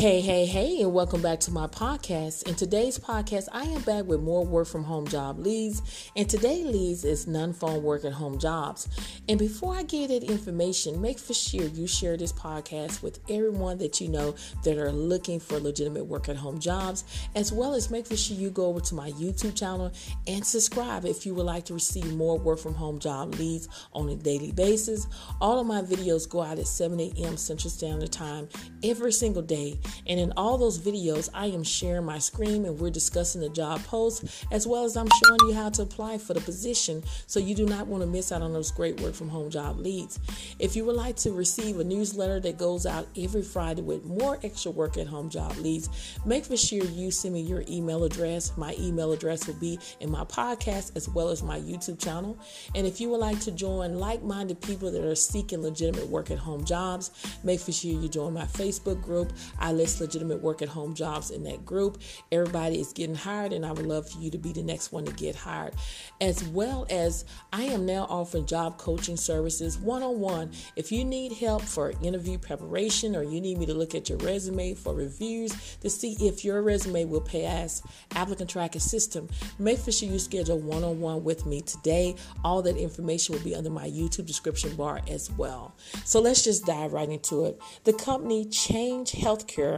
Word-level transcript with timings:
Hey, 0.00 0.22
hey, 0.22 0.46
hey, 0.46 0.80
and 0.80 0.94
welcome 0.94 1.20
back 1.20 1.40
to 1.40 1.50
my 1.50 1.66
podcast. 1.66 2.48
In 2.48 2.54
today's 2.54 2.98
podcast, 2.98 3.48
I 3.52 3.64
am 3.64 3.82
back 3.82 4.06
with 4.06 4.22
more 4.22 4.46
work 4.46 4.66
from 4.66 4.82
home 4.82 5.06
job 5.06 5.38
leads. 5.38 6.10
And 6.16 6.26
today 6.26 6.64
leads 6.64 7.04
is 7.04 7.26
non-phone 7.26 7.82
work 7.82 8.06
at 8.06 8.14
home 8.14 8.38
jobs. 8.38 8.88
And 9.28 9.38
before 9.38 9.74
I 9.76 9.82
get 9.82 10.08
that 10.08 10.24
information, 10.24 11.02
make 11.02 11.18
for 11.18 11.34
sure 11.34 11.64
you 11.64 11.86
share 11.86 12.16
this 12.16 12.32
podcast 12.32 13.02
with 13.02 13.20
everyone 13.28 13.76
that 13.76 14.00
you 14.00 14.08
know 14.08 14.34
that 14.64 14.78
are 14.78 14.90
looking 14.90 15.38
for 15.38 15.60
legitimate 15.60 16.06
work 16.06 16.30
at 16.30 16.36
home 16.36 16.60
jobs, 16.60 17.04
as 17.34 17.52
well 17.52 17.74
as 17.74 17.90
make 17.90 18.06
for 18.06 18.16
sure 18.16 18.38
you 18.38 18.48
go 18.48 18.68
over 18.68 18.80
to 18.80 18.94
my 18.94 19.10
YouTube 19.10 19.54
channel 19.54 19.92
and 20.26 20.42
subscribe 20.42 21.04
if 21.04 21.26
you 21.26 21.34
would 21.34 21.44
like 21.44 21.66
to 21.66 21.74
receive 21.74 22.10
more 22.14 22.38
work 22.38 22.58
from 22.58 22.72
home 22.72 22.98
job 23.00 23.34
leads 23.34 23.68
on 23.92 24.08
a 24.08 24.16
daily 24.16 24.52
basis. 24.52 25.06
All 25.42 25.60
of 25.60 25.66
my 25.66 25.82
videos 25.82 26.26
go 26.26 26.40
out 26.40 26.58
at 26.58 26.66
7 26.66 26.98
a.m. 26.98 27.36
Central 27.36 27.68
Standard 27.70 28.10
Time 28.10 28.48
every 28.82 29.12
single 29.12 29.42
day. 29.42 29.78
And 30.06 30.18
in 30.20 30.32
all 30.36 30.58
those 30.58 30.78
videos, 30.78 31.28
I 31.34 31.46
am 31.46 31.62
sharing 31.62 32.04
my 32.04 32.18
screen 32.18 32.64
and 32.64 32.78
we're 32.78 32.90
discussing 32.90 33.40
the 33.40 33.48
job 33.48 33.82
post 33.84 34.24
as 34.50 34.66
well 34.66 34.84
as 34.84 34.96
I'm 34.96 35.08
showing 35.24 35.40
you 35.48 35.54
how 35.54 35.70
to 35.70 35.82
apply 35.82 36.18
for 36.18 36.34
the 36.34 36.40
position 36.40 37.02
so 37.26 37.40
you 37.40 37.54
do 37.54 37.66
not 37.66 37.86
want 37.86 38.02
to 38.02 38.06
miss 38.06 38.32
out 38.32 38.42
on 38.42 38.52
those 38.52 38.70
great 38.70 39.00
work 39.00 39.14
from 39.14 39.28
home 39.28 39.50
job 39.50 39.78
leads. 39.78 40.18
If 40.58 40.76
you 40.76 40.84
would 40.84 40.96
like 40.96 41.16
to 41.16 41.32
receive 41.32 41.78
a 41.78 41.84
newsletter 41.84 42.40
that 42.40 42.58
goes 42.58 42.86
out 42.86 43.06
every 43.16 43.42
Friday 43.42 43.82
with 43.82 44.04
more 44.04 44.38
extra 44.42 44.70
work 44.70 44.96
at 44.96 45.06
home 45.06 45.30
job 45.30 45.56
leads, 45.56 45.88
make 46.24 46.44
for 46.44 46.56
sure 46.56 46.84
you 46.84 47.10
send 47.10 47.34
me 47.34 47.40
your 47.40 47.64
email 47.68 48.04
address. 48.04 48.56
My 48.56 48.74
email 48.78 49.12
address 49.12 49.46
will 49.46 49.54
be 49.54 49.78
in 50.00 50.10
my 50.10 50.24
podcast 50.24 50.96
as 50.96 51.08
well 51.08 51.28
as 51.28 51.42
my 51.42 51.58
YouTube 51.58 51.98
channel. 51.98 52.38
And 52.74 52.86
if 52.86 53.00
you 53.00 53.08
would 53.10 53.20
like 53.20 53.40
to 53.40 53.50
join 53.50 53.98
like 53.98 54.22
minded 54.22 54.60
people 54.60 54.90
that 54.90 55.04
are 55.04 55.14
seeking 55.14 55.62
legitimate 55.62 56.08
work 56.08 56.30
at 56.30 56.38
home 56.38 56.64
jobs, 56.64 57.10
make 57.42 57.60
for 57.60 57.72
sure 57.72 57.92
you 57.92 58.08
join 58.08 58.32
my 58.32 58.44
Facebook 58.44 59.02
group. 59.02 59.32
I 59.58 59.72
list 59.80 59.98
legitimate 59.98 60.42
work 60.42 60.60
at 60.60 60.68
home 60.68 60.94
jobs 60.94 61.30
in 61.30 61.42
that 61.44 61.64
group. 61.64 62.02
Everybody 62.30 62.78
is 62.78 62.92
getting 62.92 63.14
hired, 63.14 63.54
and 63.54 63.64
I 63.64 63.72
would 63.72 63.86
love 63.86 64.10
for 64.10 64.18
you 64.18 64.30
to 64.30 64.36
be 64.36 64.52
the 64.52 64.62
next 64.62 64.92
one 64.92 65.06
to 65.06 65.12
get 65.12 65.34
hired. 65.34 65.74
As 66.20 66.44
well 66.44 66.86
as 66.90 67.24
I 67.50 67.62
am 67.62 67.86
now 67.86 68.06
offering 68.10 68.44
job 68.44 68.76
coaching 68.76 69.16
services 69.16 69.78
one 69.78 70.02
on 70.02 70.20
one. 70.20 70.50
If 70.76 70.92
you 70.92 71.02
need 71.02 71.32
help 71.32 71.62
for 71.62 71.94
interview 72.02 72.36
preparation 72.36 73.16
or 73.16 73.22
you 73.22 73.40
need 73.40 73.56
me 73.56 73.64
to 73.66 73.72
look 73.72 73.94
at 73.94 74.10
your 74.10 74.18
resume 74.18 74.74
for 74.74 74.94
reviews 74.94 75.78
to 75.78 75.88
see 75.88 76.14
if 76.20 76.44
your 76.44 76.60
resume 76.60 77.06
will 77.06 77.22
pass 77.22 77.82
applicant 78.14 78.50
tracking 78.50 78.82
system, 78.82 79.28
make 79.58 79.78
sure 79.78 80.08
you 80.08 80.18
schedule 80.18 80.58
one 80.58 80.84
on 80.84 81.00
one 81.00 81.24
with 81.24 81.46
me 81.46 81.62
today. 81.62 82.16
All 82.44 82.60
that 82.62 82.76
information 82.76 83.34
will 83.34 83.42
be 83.42 83.54
under 83.54 83.70
my 83.70 83.88
YouTube 83.88 84.26
description 84.26 84.76
bar 84.76 85.00
as 85.08 85.30
well. 85.30 85.74
So 86.04 86.20
let's 86.20 86.44
just 86.44 86.66
dive 86.66 86.92
right 86.92 87.08
into 87.08 87.46
it. 87.46 87.58
The 87.84 87.94
company 87.94 88.44
Change 88.44 89.12
Healthcare 89.12 89.69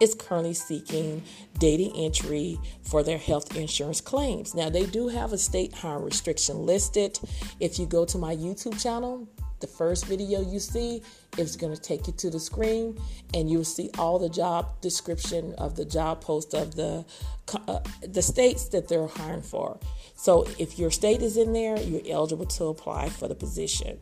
is 0.00 0.14
currently 0.14 0.54
seeking 0.54 1.22
data 1.58 1.90
entry 1.96 2.58
for 2.82 3.02
their 3.02 3.18
health 3.18 3.56
insurance 3.56 4.00
claims. 4.00 4.54
Now, 4.54 4.68
they 4.70 4.86
do 4.86 5.08
have 5.08 5.32
a 5.32 5.38
state 5.38 5.72
harm 5.72 6.02
restriction 6.02 6.66
listed. 6.66 7.18
If 7.60 7.78
you 7.78 7.86
go 7.86 8.04
to 8.04 8.18
my 8.18 8.34
YouTube 8.34 8.80
channel, 8.82 9.28
the 9.64 9.72
first 9.72 10.04
video 10.04 10.42
you 10.42 10.60
see 10.60 11.02
is 11.38 11.56
going 11.56 11.74
to 11.74 11.80
take 11.80 12.06
you 12.06 12.12
to 12.12 12.28
the 12.28 12.38
screen 12.38 13.00
and 13.32 13.50
you'll 13.50 13.64
see 13.64 13.88
all 13.98 14.18
the 14.18 14.28
job 14.28 14.78
description 14.82 15.54
of 15.56 15.74
the 15.74 15.86
job 15.86 16.20
post 16.20 16.52
of 16.52 16.74
the 16.74 17.02
uh, 17.68 17.80
the 18.06 18.20
states 18.20 18.68
that 18.68 18.88
they're 18.88 19.06
hiring 19.06 19.42
for. 19.42 19.78
So 20.16 20.46
if 20.58 20.78
your 20.78 20.90
state 20.90 21.22
is 21.22 21.38
in 21.38 21.54
there 21.54 21.80
you're 21.80 22.02
eligible 22.10 22.44
to 22.44 22.64
apply 22.66 23.08
for 23.08 23.26
the 23.26 23.34
position. 23.34 23.98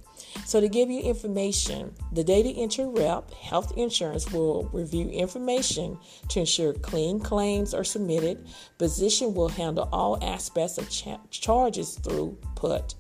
So 0.47 0.61
to 0.61 0.69
give 0.69 0.91
you 0.91 1.01
information 1.01 1.95
the 2.11 2.25
data 2.25 2.49
entry 2.49 2.87
rep 2.87 3.33
health 3.35 3.73
insurance 3.77 4.33
will 4.33 4.65
review 4.73 5.09
information 5.11 5.97
to 6.31 6.41
ensure 6.41 6.73
clean 6.73 7.21
claims 7.21 7.73
are 7.73 7.85
submitted. 7.85 8.45
Position 8.79 9.33
will 9.33 9.49
handle 9.49 9.89
all 9.93 10.19
aspects 10.25 10.77
of 10.77 10.91
cha- 10.91 11.21
charges 11.31 11.95
through 11.95 12.37
put 12.57 12.97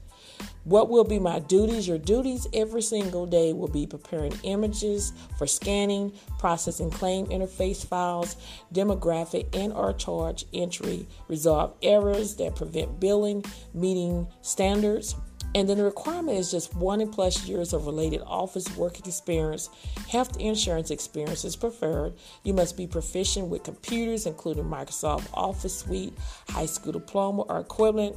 what 0.64 0.88
will 0.88 1.04
be 1.04 1.18
my 1.18 1.40
duties? 1.40 1.88
Your 1.88 1.98
duties 1.98 2.46
every 2.54 2.82
single 2.82 3.26
day 3.26 3.52
will 3.52 3.68
be 3.68 3.86
preparing 3.86 4.32
images 4.44 5.12
for 5.36 5.46
scanning, 5.46 6.12
processing 6.38 6.90
claim 6.90 7.26
interface 7.26 7.84
files, 7.84 8.36
demographic 8.72 9.56
and 9.56 9.72
or 9.72 9.92
charge 9.92 10.44
entry, 10.54 11.08
resolve 11.26 11.74
errors 11.82 12.36
that 12.36 12.54
prevent 12.54 13.00
billing, 13.00 13.44
meeting 13.74 14.28
standards. 14.42 15.16
And 15.54 15.68
then 15.68 15.76
the 15.76 15.84
requirement 15.84 16.38
is 16.38 16.50
just 16.50 16.74
one 16.74 17.02
and 17.02 17.12
plus 17.12 17.46
years 17.46 17.74
of 17.74 17.86
related 17.86 18.22
office 18.24 18.74
work 18.76 18.98
experience. 19.00 19.68
Health 20.08 20.38
insurance 20.38 20.90
experience 20.90 21.44
is 21.44 21.56
preferred. 21.56 22.14
You 22.42 22.54
must 22.54 22.76
be 22.76 22.86
proficient 22.86 23.48
with 23.48 23.62
computers, 23.62 24.24
including 24.24 24.64
Microsoft 24.64 25.28
Office 25.34 25.80
Suite, 25.80 26.14
high 26.48 26.66
school 26.66 26.92
diploma 26.92 27.42
or 27.42 27.60
equivalent 27.60 28.16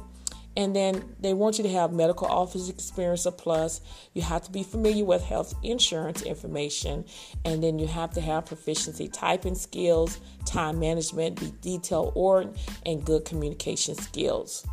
and 0.56 0.74
then 0.74 1.04
they 1.20 1.34
want 1.34 1.58
you 1.58 1.64
to 1.64 1.70
have 1.70 1.92
medical 1.92 2.26
office 2.26 2.68
experience, 2.68 3.26
a 3.26 3.32
plus. 3.32 3.80
You 4.14 4.22
have 4.22 4.42
to 4.42 4.50
be 4.50 4.62
familiar 4.62 5.04
with 5.04 5.22
health 5.22 5.54
insurance 5.62 6.22
information. 6.22 7.04
And 7.44 7.62
then 7.62 7.78
you 7.78 7.86
have 7.86 8.12
to 8.14 8.20
have 8.22 8.46
proficiency 8.46 9.08
typing 9.08 9.54
skills, 9.54 10.18
time 10.46 10.78
management, 10.78 11.38
be 11.38 11.50
detail 11.60 12.10
oriented, 12.14 12.58
and 12.86 13.04
good 13.04 13.24
communication 13.26 13.94
skills. 13.96 14.66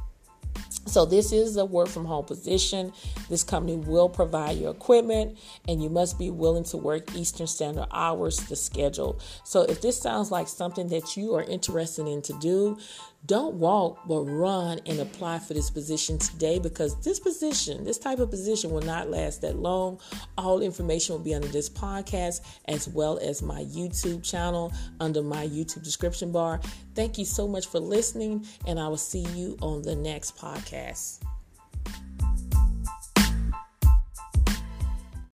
So, 0.86 1.06
this 1.06 1.32
is 1.32 1.58
a 1.58 1.66
work 1.66 1.88
from 1.88 2.06
home 2.06 2.26
position. 2.26 2.94
This 3.30 3.44
company 3.44 3.78
will 3.78 4.10
provide 4.10 4.58
your 4.58 4.72
equipment, 4.72 5.38
and 5.68 5.82
you 5.82 5.90
must 5.90 6.20
be 6.20 6.30
willing 6.30 6.66
to 6.66 6.78
work 6.78 7.16
Eastern 7.16 7.48
Standard 7.48 7.88
hours 7.92 8.38
to 8.48 8.56
schedule. 8.56 9.20
So, 9.44 9.62
if 9.62 9.82
this 9.82 10.00
sounds 10.00 10.32
like 10.32 10.48
something 10.48 10.90
that 10.90 11.16
you 11.16 11.36
are 11.36 11.44
interested 11.44 12.08
in 12.08 12.22
to 12.24 12.34
do, 12.40 12.78
don't 13.26 13.56
walk 13.56 14.00
but 14.06 14.24
run 14.24 14.82
and 14.86 15.00
apply 15.00 15.40
for 15.40 15.54
this 15.54 15.70
position 15.70 16.18
today 16.18 16.60
because 16.60 17.00
this 17.02 17.22
position, 17.22 17.86
this 17.86 17.98
type 17.98 18.20
of 18.20 18.30
position, 18.30 18.70
will 18.70 18.82
not 18.82 19.10
last 19.10 19.42
that 19.42 19.56
long. 19.56 20.00
All 20.38 20.62
information 20.62 21.16
will 21.16 21.24
be 21.24 21.34
under 21.34 21.48
this 21.48 21.70
podcast 21.70 22.42
as 22.66 22.90
well 22.90 23.18
as 23.20 23.42
my 23.42 23.64
YouTube 23.64 24.30
channel 24.30 24.74
under 25.00 25.24
my 25.24 25.48
YouTube 25.48 25.84
description 25.84 26.34
bar. 26.34 26.60
Thank 26.96 27.18
you 27.18 27.24
so 27.24 27.48
much 27.48 27.68
for 27.68 27.80
listening, 27.80 28.46
and 28.68 28.78
I 28.78 28.90
will 28.90 28.98
see 28.98 29.26
you 29.34 29.58
on 29.62 29.84
the 29.84 29.96
next 29.96 30.38
podcast. 30.74 31.33